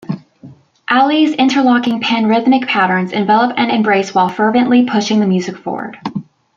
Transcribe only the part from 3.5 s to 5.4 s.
and embrace while fervently pushing the